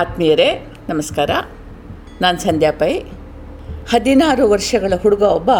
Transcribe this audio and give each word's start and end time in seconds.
ಆತ್ಮೀಯರೇ, 0.00 0.72
ನಮಸ್ಕಾರ. 0.88 1.30
ನಾನು 2.20 2.38
ಸಂಧ್ಯಾ 2.38 2.70
ಪೈ. 2.70 2.98
ಹದಿನಾರು 3.90 4.50
ವರ್ಷಗಳ 4.50 4.92
ಹುಡುಗ 5.02 5.22
ಒಬ್ಬ 5.22 5.50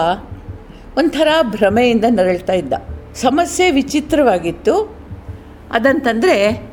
ಒಂಥರ 0.99 1.29
ಭ್ರಮೆಯಿಂದ 1.43 2.05
ನರಳ್ತಾ 2.09 2.53
ಇದ್ದ. 2.53 2.73
ಸಮಸ್ಯೆ 3.15 3.71
ವಿಚಿತ್ರವಾಗಿತ್ತು. 3.71 4.97
ಅದಂತಂದರೆ 5.73 6.71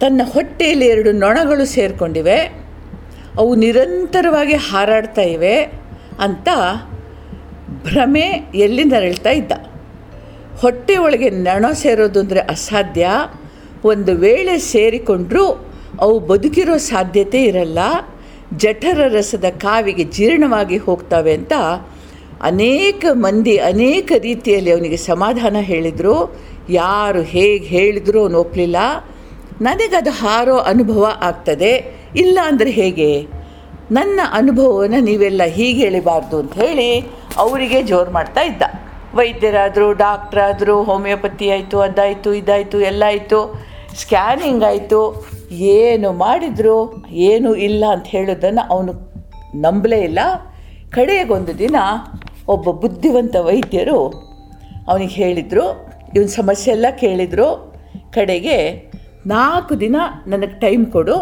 ತನ್ನ 0.00 0.20
ಹೊಟ್ಟೆಯಲ್ಲಿ 0.32 0.86
ಎರಡು 0.86 1.12
ನೊಣಗಳು 1.12 1.64
ಸೇರಿಕೊಂಡಿವೆ. 1.64 2.38
ಅವು 3.38 3.54
ನಿರಂತರವಾಗಿ 3.54 4.54
ಹಾರಾಡ್ತಾ 4.54 5.22
ಇವೆ 5.22 5.64
ಅಂತ 6.18 6.48
ಭ್ರಮೆ 7.82 8.30
ಎಲ್ಲಿ 8.54 8.84
ನರಳ್ತಾ 8.84 9.30
ಇದ್ದ. 9.30 9.52
ಹೊಟ್ಟೆ 10.60 10.96
ಒಳಗೆ 10.96 11.30
ನೊಣ 11.30 11.66
ಸೇರೋದು 11.72 12.20
ಅಂದರೆ 12.20 12.40
ಅಸಾಧ್ಯ. 12.40 13.08
ಒಂದು 13.84 14.14
ವೇಳೆ 14.14 14.58
ಸೇರಿಕೊಂಡ್ರೂ 14.58 15.70
ಅವು 16.00 16.20
ಬದುಕಿರೋ 16.20 16.76
ಸಾಧ್ಯತೆ 16.76 17.42
ಇರಲ್ಲ. 17.42 17.78
ಜಠರ 18.56 19.00
ರಸದ 19.08 19.44
ಕಾವಿಗೆ 19.50 20.04
ಜೀರ್ಣವಾಗಿ 20.04 20.76
ಹೋಗ್ತವೆ 20.76 21.32
ಅಂತ 21.32 21.52
ಅನೇಕ 22.42 23.04
ಮಂದಿ 23.12 23.56
ಅನೇಕ 23.56 24.12
ರೀತಿಯಲ್ಲಿ 24.18 24.72
ಅವನಿಗೆ 24.72 24.96
ಸಮಾಧಾನ 24.96 25.56
ಹೇಳಿದರು. 25.60 26.36
ಯಾರು 26.70 27.22
ಹೇಗೆ 27.22 27.64
ಹೇಳಿದ್ರು 27.64 28.20
ಅವನು 28.20 28.38
ಒಪ್ಪಲಿಲ್ಲ 28.38 28.76
ನನಗದು 29.62 30.10
ಹಾರೋ 30.10 30.56
ಅನುಭವ 30.56 31.12
ಆಗ್ತದೆ. 31.20 31.98
ಇಲ್ಲ 32.16 32.38
ಅಂದರೆ 32.44 32.70
ಹೇಗೆ? 32.70 33.26
ನನ್ನ 33.92 34.20
ಅನುಭವವನ್ನು 34.32 35.00
ನೀವೆಲ್ಲ 35.00 35.42
ಹೀಗೆ 35.44 35.84
ಹೇಳಿಬಾರ್ದು 35.84 36.38
ಅಂತ 36.38 36.54
ಹೇಳಿ 36.54 37.00
ಅವರಿಗೆ 37.36 37.82
ಜೋರು 37.82 38.10
ಮಾಡ್ತಾ 38.10 38.40
ಇದ್ದ. 38.40 38.62
ವೈದ್ಯರಾದರು, 39.14 39.92
ಡಾಕ್ಟ್ರಾದರು, 39.92 40.82
ಹೋಮಿಯೋಪತಿ 40.82 41.50
ಆಯಿತು, 41.50 41.80
ಅದಾಯಿತು, 41.80 42.34
ಇದಾಯಿತು, 42.34 42.80
ಎಲ್ಲ 42.80 43.02
ಆಯಿತು. 43.06 43.66
ಸ್ಕ್ಯಾನಿಂಗ್ 43.96 44.64
ಆಯಿತು. 44.64 45.26
ಏನು 45.74 46.08
ಮಾಡಿದ್ರು 46.12 46.76
ಏನು 47.28 47.50
ಇಲ್ಲ 47.66 47.84
ಅಂತ 47.92 48.06
ಹೇಳೋದನ್ನು 48.06 48.62
ಅವನು 48.68 48.92
ನಂಬಲೇ 49.60 49.98
ಇಲ್ಲ. 50.00 50.20
ಕಡೆಗೊಂದು 50.90 51.52
ದಿನ 51.58 51.76
ಒಬ್ಬ 52.48 52.70
ಬುದ್ಧಿವಂತ 52.82 53.36
ವೈದ್ಯರು 53.40 53.98
ಅವನಿಗೆ 54.88 55.14
ಹೇಳಿದರು, 55.14 55.64
ಇವನ 56.14 56.28
ಸಮಸ್ಯೆ 56.40 56.70
ಎಲ್ಲ 56.72 56.86
ಕೇಳಿದರು. 57.00 57.48
ಕಡೆಗೆ 58.12 58.58
ನಾಲ್ಕು 59.26 59.74
ದಿನ 59.80 59.96
ನನಗೆ 60.26 60.56
ಟೈಮ್ 60.60 60.84
ಕೊಡು. 60.86 61.16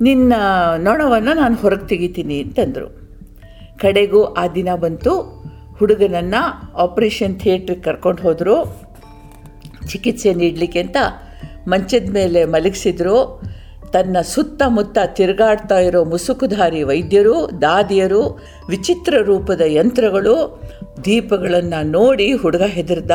ನಿನ್ನ 0.00 0.32
ನೊಣವನ್ನು 0.78 1.32
ನಾನು 1.40 1.54
ಹೊರಗೆ 1.54 1.86
ತೆಗಿತೀನಿ 1.86 2.36
ಅಂತಂದರು. 2.42 2.88
ಕಡೆಗೂ 3.78 4.20
ಆ 4.24 4.44
ದಿನ 4.46 4.68
ಬಂತು. 4.74 5.12
ಹುಡುಗನನ್ನು 5.78 6.42
ಆಪ್ರೇಷನ್ 6.76 7.34
ಥಿಯೇಟ್ರಿಗೆ 7.40 7.80
ಕರ್ಕೊಂಡು 7.80 8.22
ಹೋದರು. 8.22 8.56
ಚಿಕಿತ್ಸೆ 9.88 10.30
ನೀಡಲಿಕ್ಕೆ 10.34 10.80
ಅಂತ 10.80 10.96
ಮಂಚದ 11.68 12.08
ಮೇಲೆ 12.12 12.40
ಮಲಗಿಸಿದ್ರು. 12.44 13.16
ತನ್ನ 13.94 14.16
ಸುತ್ತಮುತ್ತ 14.20 14.98
ತಿರುಗಾಡ್ತಾ 15.06 15.78
ಇರೋ 15.78 16.04
ಮುಸುಕುಧಾರಿ 16.04 16.82
ವೈದ್ಯರು, 16.82 17.50
ದಾದಿಯರು, 17.62 18.40
ವಿಚಿತ್ರ 18.68 19.14
ರೂಪದ 19.22 19.60
ಯಂತ್ರಗಳು, 19.66 20.62
ದೀಪಗಳನ್ನು 21.04 21.86
ನೋಡಿ 21.86 22.32
ಹುಡುಗ 22.32 22.62
ಹೆದರ್ದ, 22.62 23.10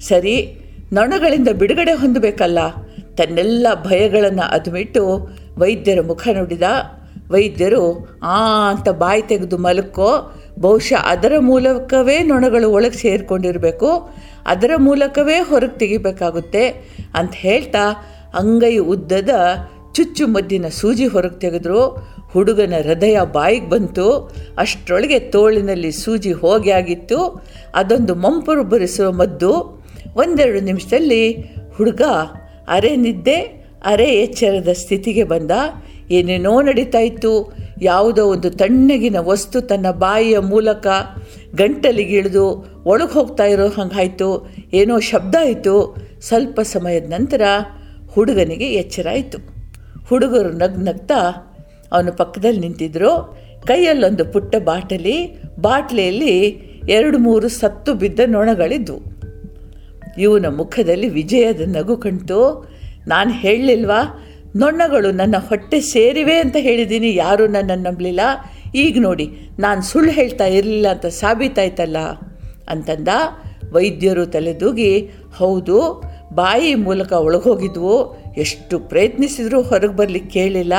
ಸರಿ, 0.00 0.60
ನೊಣಗಳಿಂದ 0.92 1.48
ಬಿಡುಗಡೆ 1.48 1.92
ಹೊಂದಬೇಕಲ್ಲ, 1.92 2.58
ತನ್ನೆಲ್ಲ 3.16 3.66
ಭಯಗಳನ್ನು 3.74 4.42
ಅದುಮಿಟ್ಟು 4.42 5.28
ವೈದ್ಯರ 5.58 6.00
ಮುಖ 6.00 6.28
ನೋಡಿದ, 6.32 6.62
ವೈದ್ಯರು, 7.30 8.08
ಆ, 8.22 8.70
ಅಂತ 8.70 8.88
ಬಾಯಿ 8.88 9.22
ತೆಗೆದು 9.22 9.58
ಮಲಕ್ಕೋ 9.58 10.36
ಬಹುಶಃ 10.60 11.06
ಅದರ 11.06 11.32
ಮೂಲಕವೇ 11.38 12.22
ನೊಣಗಳು 12.22 12.70
ಒಳಗೆ 12.70 12.96
ಸೇರಿಕೊಂಡಿರಬೇಕು, 12.96 14.10
ಅದರ 14.46 14.70
ಮೂಲಕವೇ 14.78 15.38
ಹೊರಗೆ 15.38 15.78
ತೆಗಿಬೇಕಾಗುತ್ತೆ, 15.78 16.68
ಅಂತ 17.14 17.32
ಹೇಳ್ತಾ 17.34 18.14
ಅಂಗೈ 18.34 18.78
ಉದ್ದದ 18.78 19.30
ಚುಚ್ಚು 19.98 20.26
ಮದ್ದಿನ 20.26 20.68
ಸೂಜಿ 20.68 21.06
ಹೊರಗೆ 21.06 21.38
ತೆಗೆದ್ರು, 21.38 22.08
ಹುಡುಗನ 22.32 22.74
ಹೃದಯ 22.82 23.18
ಬಾಯಿಗೆ 23.32 23.68
ಬಂತು, 23.68 24.30
ಅಷ್ಟರೊಳಗೆ 24.58 25.18
ತೋಳಿನಲ್ಲಿ 25.18 25.92
ಸೂಜಿ 25.92 26.32
ಹೋಗಿ 26.32 26.70
ಆಗಿತ್ತು, 26.70 27.46
ಅದೊಂದು 27.74 28.14
ಮಂಪರು 28.14 28.64
ಬರಿಸುವ 28.64 29.12
ಮದ್ದು. 29.12 29.84
ಒಂದೆರಡು 30.16 30.60
ನಿಮಿಷದಲ್ಲಿ 30.60 31.32
ಹುಡುಗ 31.76 32.02
ಅರೆ 32.68 32.96
ನಿದ್ದೆ, 32.96 33.36
ಅರೆ 33.84 34.04
ಎಚ್ಚರದ 34.04 34.68
ಸ್ಥಿತಿಗೆ 34.72 35.24
ಬಂದ. 35.24 35.50
ಏನೇನೋ 36.10 36.62
ನಡೀತಾ 36.62 36.98
ಇತ್ತು 36.98 37.56
ಯಾವುದೋ 37.82 38.26
ಒಂದು 38.26 38.50
ತಣ್ಣಗಿನ 38.50 39.16
ವಸ್ತು 39.20 39.60
ತನ್ನ 39.60 39.90
ಬಾಯಿಯ 39.90 40.38
ಮೂಲಕ 40.38 40.86
ಗಂಟಲಿಗೆ 41.54 42.16
ಇಳಿದು 42.16 42.66
ಒಳಗೆ 42.84 43.12
ಹೋಗ್ತಾ 43.12 43.44
ಇರೋ 43.44 43.68
ಹಂಗಾಯಿತು. 43.68 44.50
ಏನೋ 44.72 45.00
ಶಬ್ದ 45.00 45.34
ಆಯಿತು. 45.40 45.96
ಸ್ವಲ್ಪ 46.20 46.60
ಸಮಯದ 46.60 47.12
ನಂತರ 47.12 47.42
ಹುಡುಗನಿಗೆ 48.08 48.64
ಎಚ್ಚರ 48.64 49.06
ಆಯಿತು. 49.10 49.57
ಹುಡುಗರು 50.08 50.50
ನಗ್ 50.50 50.78
ನಗ್ತಾ 50.78 51.20
ಅವನ 51.92 52.08
ಪಕ್ಕದಲ್ಲಿ 52.10 52.60
ನಿಂತಿದ್ದರು 52.60 53.38
ಕೈಯಲ್ಲೊಂದು 53.64 54.24
ಪುಟ್ಟ 54.24 54.56
ಬಾಟಲಿ, 54.56 55.42
ಬಾಟ್ಲಿಯಲ್ಲಿ 55.60 56.38
ಎರಡು 56.88 57.18
ಮೂರು 57.18 57.48
ಸತ್ತು 57.48 57.94
ಬಿದ್ದ 57.94 58.20
ನೊಣಗಳಿದ್ವು. 58.26 59.00
ಇವನ 60.18 60.46
ಮುಖದಲ್ಲಿ 60.46 61.08
ವಿಜಯದ 61.08 61.60
ನಗು 61.76 61.96
ಕಣ್ತು 61.96 62.68
ನಾನು 63.08 63.30
ಹೇಳಲಿಲ್ವಾ 63.30 64.24
ನೊಣ್ಣಗಳು 64.56 65.10
ನನ್ನ 65.10 65.34
ಹೊಟ್ಟೆ 65.48 65.80
ಸೇರಿವೆ 65.80 66.38
ಅಂತ 66.38 66.56
ಹೇಳಿದ್ದೀನಿ 66.60 67.14
ಯಾರೂ 67.14 67.46
ನನ್ನ 67.46 67.70
ನಂಬಲಿಲ್ಲ. 67.74 68.20
ಈಗ 68.74 68.96
ನೋಡಿ, 69.00 69.30
ನಾನು 69.58 69.82
ಸುಳ್ಳು 69.82 70.12
ಹೇಳ್ತಾ 70.12 70.44
ಇರಲಿಲ್ಲ 70.44 70.88
ಅಂತ 70.88 71.06
ಸಾಬೀತಾಯ್ತಲ್ಲ? 71.06 71.98
ಅಂತಂದ. 72.68 73.08
ವೈದ್ಯರು 73.72 74.26
ತಲೆದೂಗಿ, 74.26 75.10
ಹೌದು 75.36 76.02
ಬಾಯಿ 76.34 76.74
ಮೂಲಕ 76.74 77.12
ಒಳಗೋಗಿದ್ವು. 77.12 78.16
ಎಷ್ಟು 78.36 78.78
ಪ್ರಯತ್ನಿಸಿದರೂ 78.78 79.62
ಹೊರಗೆ 79.62 79.96
ಬರಲಿಕ್ಕೆ 79.96 80.30
ಕೇಳಿಲ್ಲ. 80.30 80.72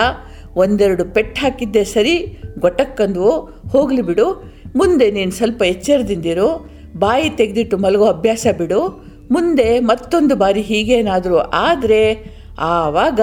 ಒಂದೆರಡು 0.55 1.05
ಪೆಟ್ಟು 1.05 1.41
ಹಾಕಿದ್ದೆ 1.41 1.83
ಸರಿ, 1.83 2.41
ಗೊಟಕ್ಕಂದ್ವು. 2.59 3.39
ಹೋಗಲಿ 3.69 4.01
ಬಿಡು. 4.01 4.53
ಮುಂದೆ 4.75 5.11
ನೀನು 5.11 5.31
ಸ್ವಲ್ಪ 5.31 5.63
ಎಚ್ಚರದಿಂದಿರು. 5.63 6.79
ಬಾಯಿ 6.97 7.29
ತೆಗೆದಿಟ್ಟು 7.29 7.77
ಮಲಗೋ 7.77 8.05
ಅಭ್ಯಾಸ 8.05 8.47
ಬಿಡು. 8.57 9.09
ಮುಂದೆ 9.31 9.79
ಮತ್ತೊಂದು 9.79 10.35
ಬಾರಿ 10.35 10.61
ಹೀಗೇನಾದರೂ 10.61 11.37
ಆದರೆ 11.37 12.33
ಆವಾಗ 12.59 13.19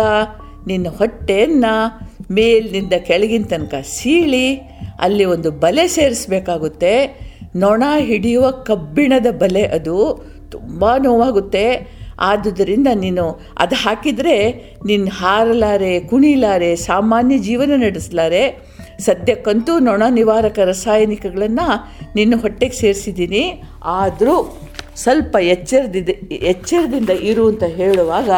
ನಿನ್ನ 0.66 0.88
ಹೊಟ್ಟೆಯನ್ನು 0.88 2.00
ಮೇಲಿನಿಂದ 2.31 2.93
ಕೆಳಗಿನ 2.93 3.43
ತನಕ 3.43 3.75
ಸೀಳಿ, 3.82 4.56
ಅಲ್ಲಿ 5.00 5.25
ಒಂದು 5.25 5.50
ಬಲೆ 5.50 5.88
ಸೇರಿಸಬೇಕಾಗುತ್ತೆ. 5.88 7.26
ನೊಣ 7.56 7.82
ಹಿಡಿಯುವ 7.98 8.50
ಕಬ್ಬಿಣದ 8.50 9.26
ಬಲೆ 9.38 9.62
ಅದು. 9.62 10.26
ತುಂಬ 10.50 10.84
ನೋವಾಗುತ್ತೆ. 11.03 11.97
ಆದುದರಿಂದ 12.21 12.87
ನೀನು 12.94 13.41
ಅದು 13.59 13.75
ಹಾಕಿದರೆ 13.75 14.53
ನಿನ್ನ 14.87 15.09
ಹಾರಲಾರೆ, 15.12 16.00
ಕುಣಿಲಾರೆ, 16.00 16.77
ಸಾಮಾನ್ಯ 16.77 17.38
ಜೀವನ 17.38 17.72
ನಡೆಸಲಾರೆ. 17.77 18.66
ಸದ್ಯಕ್ಕಂತೂ 19.00 19.78
ನೊಣ 19.78 20.03
ನಿವಾರಕ 20.10 20.59
ರಾಸಾಯನಿಕಗಳನ್ನು 20.59 21.94
ನಿನ್ನ 22.15 22.34
ಹೊಟ್ಟೆಗೆ 22.41 22.76
ಸೇರಿಸಿದ್ದೀನಿ. 22.76 23.62
ಆದರೂ 23.84 24.59
ಸ್ವಲ್ಪ 24.97 25.37
ಎಚ್ಚರದಿದೆ, 25.41 26.12
ಎಚ್ಚರದಿಂದ 26.32 27.10
ಇರು 27.10 27.49
ಅಂತ 27.49 27.62
ಹೇಳುವಾಗ 27.62 28.31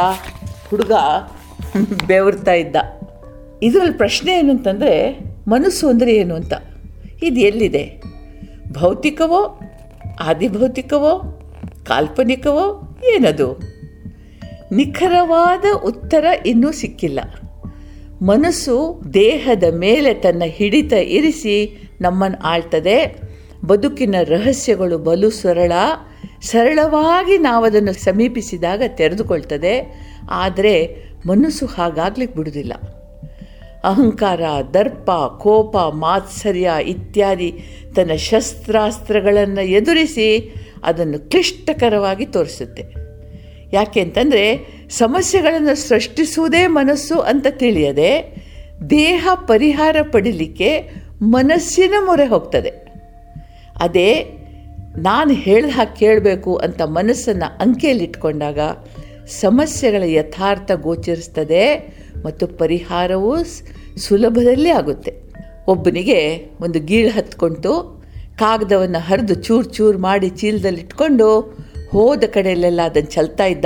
ಹುಡುಗ 0.70 0.92
ಬೆವರ್ತಾ 2.06 2.52
ಇದ್ದ. 2.52 2.76
ಇದರಲ್ಲಿ 3.62 3.92
ಪ್ರಶ್ನೆ 3.92 4.32
ಏನು 4.32 4.50
ಅಂತಂದರೆ 4.50 5.18
ಮನಸ್ಸು 5.48 5.88
ಅಂದರೆ 5.88 6.14
ಏನು 6.14 6.34
ಅಂತ. 6.34 6.52
ಇದು 7.22 7.40
ಎಲ್ಲಿದೆ? 7.40 8.02
ಭೌತಿಕವೋ, 8.72 9.60
ಆದಿಭೌತಿಕವೋ, 10.20 11.44
ಕಾಲ್ಪನಿಕವೋ 11.86 12.87
ಏನದು? 13.04 13.60
ನಿಖರವಾದ 14.72 15.82
ಉತ್ತರ 15.84 16.24
ಇನ್ನೂ 16.46 16.72
ಸಿಕ್ಕಿಲ್ಲ. 16.72 17.20
ಮನಸ್ಸು 18.22 19.02
ದೇಹದ 19.14 19.64
ಮೇಲೆ 19.74 20.14
ತನ್ನ 20.14 20.42
ಹಿಡಿತ 20.46 20.92
ಇರಿಸಿ 20.92 21.88
ನಮ್ಮನ್ನು 22.00 22.38
ಆಳ್ತದೆ. 22.38 23.16
ಬದುಕಿನ 23.66 24.14
ರಹಸ್ಯಗಳು 24.24 24.98
ಬಲು 24.98 25.30
ಸರಳ. 25.30 25.72
ಸರಳವಾಗಿ 26.42 27.38
ನಾವದನ್ನು 27.38 27.92
ಸಮೀಪಿಸಿದಾಗ 27.92 28.82
ತೆರೆದುಕೊಳ್ತದೆ. 28.88 30.00
ಆದರೆ 30.30 30.96
ಮನಸ್ಸು 31.26 31.66
ಹಾಗಾಗ್ಲಿಕ್ಕೆ 31.66 32.38
ಬಿಡುವುದಿಲ್ಲ 32.38 32.72
ಅಹಂಕಾರ, 33.84 34.40
ದರ್ಪ, 34.74 35.10
ಕೋಪ, 35.38 35.76
ಮಾತ್ಸರ್ಯ 35.76 36.70
ಇತ್ಯಾದಿ 36.82 37.58
ತನ್ನ 37.96 38.12
ಶಸ್ತ್ರಾಸ್ತ್ರಗಳನ್ನು 38.16 39.60
ಎದುರಿಸಿ 39.60 40.54
ಅದನ್ನು 40.84 41.30
ಕ್ಲಿಷ್ಟಕರವಾಗಿ 41.30 42.26
ತೋರಿಸುತ್ತೆ. 42.26 43.08
ಯಾಕೆ 43.72 44.00
ಅಂತಂದರೆ 44.00 44.66
ಸಮಸ್ಯೆಗಳನ್ನು 44.90 45.74
ಸೃಷ್ಟಿಸುವುದೇ 45.74 46.66
ಮನಸ್ಸು 46.66 47.20
ಅಂತ 47.20 47.46
ತಿಳಿಯದೆ 47.50 48.44
ದೇಹ 48.90 49.28
ಪರಿಹಾರ 49.34 49.96
ಪಡೀಲಿಕ್ಕೆ 50.12 50.90
ಮನಸ್ಸಿನ 51.22 51.94
ಮೊರೆ 52.04 52.26
ಹೋಗ್ತದೆ. 52.26 52.72
ಅದೇ 53.80 54.24
ನಾನು 54.98 55.32
ಹೇಳಿದ 55.32 55.94
ಕೇಳಬೇಕು 55.98 56.56
ಅಂತ 56.56 56.82
ಮನಸ್ಸನ್ನು 56.82 57.58
ಅಂಕೆಯಲ್ಲಿಟ್ಕೊಂಡಾಗ 57.60 58.58
ಸಮಸ್ಯೆಗಳ 59.26 60.02
ಯಥಾರ್ಥ 60.06 60.70
ಗೋಚರಿಸ್ತದೆ 60.72 61.94
ಮತ್ತು 62.24 62.46
ಪರಿಹಾರವೂ 62.46 63.36
ಸುಲಭದಲ್ಲಿ 63.96 64.70
ಆಗುತ್ತೆ. 64.70 65.14
ಒಬ್ಬನಿಗೆ 65.66 66.50
ಒಂದು 66.60 66.80
ಗೀಳು 66.80 67.08
ಹತ್ಕೊಂಡು 67.08 67.97
ಕಾಗದವನ್ನು 68.38 68.98
ಹರಿದು 68.98 69.34
ಚೂರು 69.34 69.68
ಚೂರು 69.68 69.98
ಮಾಡಿ 69.98 70.28
ಚೀಲದಲ್ಲಿಟ್ಕೊಂಡು 70.28 71.58
ಹೋದ 71.90 72.24
ಕಡೆಯಲ್ಲೆಲ್ಲ 72.26 72.80
ಅದನ್ನು 72.84 73.10
ಚಲ್ತಾ 73.10 73.44
ಇದ್ದ. 73.44 73.64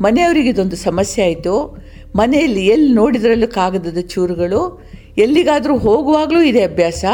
ಮನೆಯವರಿಗೆ 0.00 0.48
ಇದೊಂದು 0.48 0.76
ಸಮಸ್ಯೆ 0.76 1.24
ಆಯಿತು. 1.24 1.78
ಮನೆಯಲ್ಲಿ 2.16 2.66
ಎಲ್ಲಿ 2.66 2.94
ನೋಡಿದ್ರಲ್ಲೂ 2.94 3.46
ಕಾಗದದ 3.46 3.98
ಚೂರುಗಳು, 4.00 4.82
ಎಲ್ಲಿಗಾದರೂ 5.18 5.78
ಹೋಗುವಾಗಲೂ 5.78 6.42
ಇದೆ 6.42 6.62
ಅಭ್ಯಾಸ. 6.62 7.04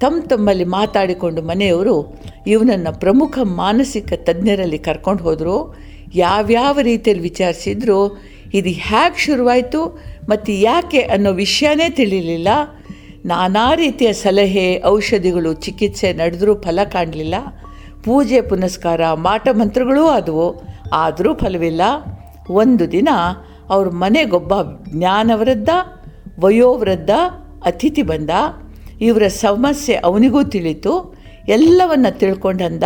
ತಮ್ಮ 0.00 0.20
ತಮ್ಮಲ್ಲಿ 0.20 0.64
ಮಾತಾಡಿಕೊಂಡು 0.64 1.42
ಮನೆಯವರು 1.42 2.20
ಇವನನ್ನು 2.46 3.00
ಪ್ರಮುಖ 3.00 3.38
ಮಾನಸಿಕ 3.42 4.12
ತಜ್ಞರಲ್ಲಿ 4.16 4.78
ಕರ್ಕೊಂಡು 4.78 5.22
ಹೋದರು. 5.22 5.76
ಯಾವ್ಯಾವ 6.14 6.78
ರೀತಿಯಲ್ಲಿ 6.82 7.22
ವಿಚಾರಿಸಿದ್ರು, 7.22 8.22
ಇದು 8.54 8.68
ಹೇಗೆ 8.68 9.18
ಶುರುವಾಯಿತು, 9.18 10.02
ಮತ್ತು 10.28 10.52
ಯಾಕೆ 10.52 10.98
ಅನ್ನೋ 10.98 11.30
ವಿಷಯನೇ 11.32 11.90
ತಿಳಿಲಿಲ್ಲ. 11.90 12.48
ನಾನಾ 13.26 13.74
ರೀತಿಯ 13.74 14.12
ಸಲಹೆ, 14.12 14.82
ಔಷಧಿಗಳು, 14.84 15.52
ಚಿಕಿತ್ಸೆ 15.52 16.12
ನಡೆದರೂ 16.12 16.54
ಫಲ 16.54 16.78
ಕಾಣಲಿಲ್ಲ. 16.84 17.34
ಪೂಜೆ, 18.04 18.40
ಪುನಸ್ಕಾರ, 18.40 19.00
ಮಾಟ 19.14 19.48
ಮಂತ್ರಗಳೂ 19.52 20.06
ಆದವು. 20.06 20.62
ಆದರೂ 20.92 21.34
ಫಲವಿಲ್ಲ. 21.34 21.80
ಒಂದು 22.50 22.92
ದಿನ 22.92 23.08
ಅವ್ರ 23.68 23.88
ಮನೆಗೊಬ್ಬ 23.88 24.52
ಜ್ಞಾನವೃದ್ಧ, 24.88 25.68
ವಯೋವೃದ್ಧ, 26.40 27.10
ಅತಿಥಿ 27.64 28.02
ಬಂದ. 28.02 28.30
ಇವರ 29.00 29.26
ಸಮಸ್ಯೆ 29.26 29.96
ಅವನಿಗೂ 29.96 30.42
ತಿಳಿತು. 30.42 31.18
ಎಲ್ಲವನ್ನು 31.48 32.18
ತಿಳ್ಕೊಂಡಂದ 32.18 32.84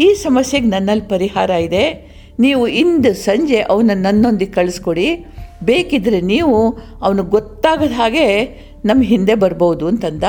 ಈ 0.00 0.14
ಸಮಸ್ಯೆಗೆ 0.14 0.66
ನನ್ನಲ್ಲಿ 0.66 1.08
ಪರಿಹಾರ 1.08 1.50
ಇದೆ. 1.50 2.10
ನೀವು 2.40 2.66
ಇಂದು 2.66 3.14
ಸಂಜೆ 3.14 3.60
ಅವನ 3.60 3.90
ನನ್ನೊಂದಿಗೆ 3.94 4.52
ಕಳಿಸ್ಕೊಡಿ. 4.52 5.26
ಬೇಕಿದ್ದರೆ 5.64 6.20
ನೀವು 6.20 6.78
ಅವನಿಗೆ 7.02 7.28
ಗೊತ್ತಾಗದ 7.28 7.90
ಹಾಗೆ 7.90 8.44
ನಮ್ಮ 8.84 9.02
ಹಿಂದೆ 9.02 9.34
ಬರ್ಬೋದು 9.34 9.86
ಅಂತಂದ, 9.86 10.24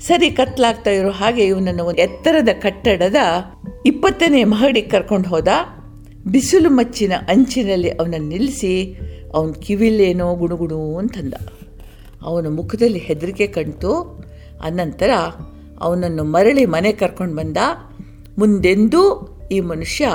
ಸರಿ, 0.00 0.30
ಕತ್ಲಾಗ್ತಾ 0.30 0.90
ಇರೋ 0.90 1.10
ಹಾಗೆ 1.10 1.44
ಇವನನ್ನು 1.44 1.84
ಒಂದು 1.84 2.02
ಎತ್ತರದ 2.02 2.48
ಕಟ್ಟಡದ 2.62 3.16
ಇಪ್ಪತ್ತನೇ 3.86 4.44
ಮಹಡಿಗೆ 4.44 4.88
ಕರ್ಕೊಂಡು 4.88 5.28
ಹೋದ. 5.28 5.48
ಬಿಸಿಲು 6.26 6.70
ಮಚ್ಚಿನ 6.70 7.12
ಅಂಚಿನಲ್ಲಿ 7.28 7.90
ಅವನನ್ನು 7.90 8.28
ನಿಲ್ಲಿಸಿ, 8.28 9.00
ಅವನ 9.34 9.52
ಕಿವಿಲೇನೋ 9.52 10.34
ಗುಣುಗುಣು 10.34 10.96
ಅಂತಂದ. 10.96 11.34
ಅವನ 12.22 12.46
ಮುಖದಲ್ಲಿ 12.48 12.98
ಹೆದರಿಕೆ 12.98 13.46
ಕಣ್ತು 13.46 13.94
ಅನಂತರ 14.64 15.10
ಅವನನ್ನು 15.80 16.24
ಮರಳಿ 16.24 16.66
ಮನೆ 16.66 16.92
ಕರ್ಕೊಂಡು 16.92 17.36
ಬಂದ. 17.36 17.56
ಮುಂದೆಂದೂ 18.38 19.30
ಈ 19.52 19.60
ಮನುಷ್ಯ 19.60 20.06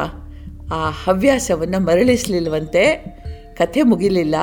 ಆ 0.74 0.90
ಹವ್ಯಾಸವನ್ನು 0.90 1.80
ಮರಳಿಸಲಿಲ್ವಂತೆ. 1.80 2.96
ಕಥೆ 3.58 3.82
ಮುಗಿಲಿಲ್ಲ. 3.82 4.36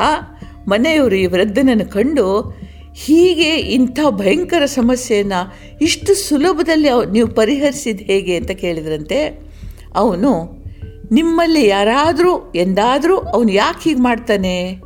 ಮನೆಯವರು 0.69 1.15
ಈ 1.15 1.27
ವೃದ್ಧನನ್ನು 1.27 1.87
ಕಂಡು 1.87 2.57
ಹೀಗೆ 2.95 3.57
ಇಂಥ 3.57 3.99
ಭಯಂಕರ 4.11 4.65
ಸಮಸ್ಯೆಯನ್ನು 4.65 5.55
ಇಷ್ಟು 5.83 6.15
ಸುಲಭದಲ್ಲಿ 6.15 6.89
ನೀವು 7.11 7.29
ಪರಿಹರಿಸಿದ 7.29 8.01
ಹೇಗೆ 8.01 8.37
ಅಂತ 8.37 8.51
ಕೇಳಿದ್ರಂತೆ, 8.51 9.41
ಅವನು, 9.95 10.63
ನಿಮ್ಮಲ್ಲಿ 11.13 11.69
ಯಾರಾದರೂ, 11.69 12.53
ಎಂದಾದರೂ 12.55 13.19
ಅವನು 13.19 13.53
ಯಾಕೆ 13.53 13.91
ಹೀಗೆ 13.91 14.01
ಮಾಡ್ತಾನೆ? 14.01 14.81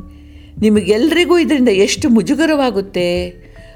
ನಿಮಗೆಲ್ರಿಗೂ 0.58 1.38
ಇದರಿಂದ 1.38 1.68
ಎಷ್ಟು 1.68 2.08
ಮುಜುಗರವಾಗುತ್ತೆ? 2.08 3.28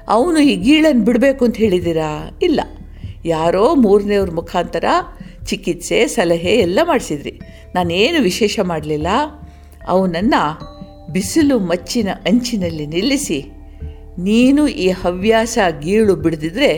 ಅವನು 0.07 0.39
ಈ 0.39 0.55
ಗೀಳನ್ನು 0.55 1.03
ಬಿಡಬೇಕು 1.03 1.45
ಅಂತ 1.45 1.57
ಹೇಳಿದ್ದೀರಾ? 1.57 2.39
ಇಲ್ಲ. 2.41 2.59
ಯಾರೋ 3.25 3.75
ಮೂರನೇವ್ರ 3.75 4.31
ಮುಖಾಂತರ 4.31 4.83
ಚಿಕಿತ್ಸೆ, 5.45 6.07
ಸಲಹೆ 6.07 6.51
ಎಲ್ಲ 6.51 6.79
ಮಾಡಿಸಿದ್ರಿ. 6.83 7.39
ನಾನೇನು 7.75 8.21
ವಿಶೇಷ 8.21 8.59
ಮಾಡಲಿಲ್ಲ? 8.59 9.07
ಅವನನ್ನು 9.87 10.71
ಬಿಸಿಲು 11.11 11.59
ಮಚ್ಚಿನ 11.59 12.09
ಅಂಚಿನಲ್ಲಿ 12.25 12.85
ನಿಲ್ಲಿಸಿ 12.85 13.60
ನೀನು 14.23 14.67
ಈ 14.67 14.87
ಹವ್ಯಾಸ 15.03 15.57
ಗೀಳು 15.79 16.15
ಬಿಡದಿದ್ರೆ 16.15 16.71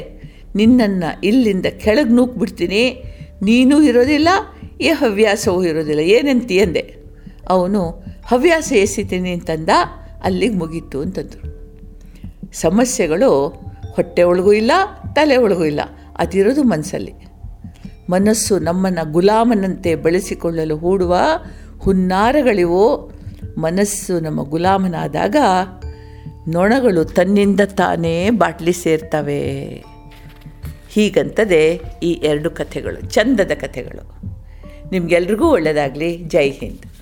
ನಿನ್ನನ್ನು 0.56 1.10
ಇಲ್ಲಿಂದ 1.24 1.68
ಕೆಳಗೆ 1.84 2.13
ನೂಕ್ಬಿಡ್ತೀನಿ. 2.13 2.84
ನೀನೂ 3.42 3.75
ಇರೋದಿಲ್ಲ, 3.81 4.30
ಈ 4.81 4.90
ಹವ್ಯಾಸವೂ 5.01 5.63
ಇರೋದಿಲ್ಲ. 5.63 6.00
ಏನಂತಿ 6.00 6.60
ಅಂದೆ? 6.60 6.84
ಅವನು, 7.50 7.81
ಹವ್ಯಾಸ 8.25 8.72
ಎಸಿತೀನಿ 8.72 9.31
ಅಂತಂದ, 9.31 9.69
ಅಲ್ಲಿಗೆ 10.24 10.56
ಮುಗೀತು 10.56 10.98
ಅಂತಂದರು. 11.01 11.45
ಸಮಸ್ಯೆಗಳು 12.54 13.31
ಹೊಟ್ಟೆ 13.95 14.24
ಒಳಗೂ 14.24 14.54
ಇಲ್ಲ, 14.54 14.72
ತಲೆ 15.16 15.38
ಒಳಗೂ 15.38 15.66
ಇಲ್ಲ. 15.66 15.81
ಅದಿರೋದು 16.18 16.63
ಮನಸ್ಸಲ್ಲಿ 16.63 17.13
ಮನಸ್ಸು 18.10 18.54
ನಮ್ಮನ್ನು 18.60 19.04
ಗುಲಾಮನಂತೆ 19.12 19.92
ಬಳಸಿಕೊಳ್ಳಲು 19.95 20.75
ಹೂಡುವ 20.78 21.16
ಹುನ್ನಾರಗಳಿವು, 21.80 22.86
ಮನಸ್ಸು 23.57 24.13
ನಮ್ಮ 24.19 24.40
ಗುಲಾಮನಾದಾಗ 24.50 25.36
ನೊಣಗಳು 26.48 27.06
ತನ್ನಿಂದ 27.06 27.62
ತಾನೇ 27.62 28.30
ಬಾಟ್ಲಿ 28.30 28.74
ಸೇರ್ತವೆ. 28.74 29.84
ಹೀಗಂತದೆ 30.90 31.81
ಈ 32.04 32.12
ಎರಡು 32.12 32.51
ಕಥೆಗಳು 32.51 33.01
ಚಂದದ 33.12 33.51
ಕಥೆಗಳು. 33.62 34.22
ನಿಮಗೆಲ್ರಿಗೂ 34.92 35.50
ಒಳ್ಳೆಯದಾಗಲಿ 35.50 36.18
ಜೈ 36.18 36.50
ಹಿಂದ್. 36.50 36.93